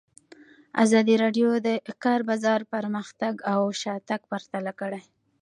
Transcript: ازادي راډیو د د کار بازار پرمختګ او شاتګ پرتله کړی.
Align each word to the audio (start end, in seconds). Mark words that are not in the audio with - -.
ازادي 0.83 1.15
راډیو 1.23 1.49
د 1.59 1.67
د 1.87 1.89
کار 2.03 2.19
بازار 2.29 2.59
پرمختګ 2.73 3.33
او 3.53 3.61
شاتګ 3.81 4.21
پرتله 4.31 4.71
کړی. 4.79 5.01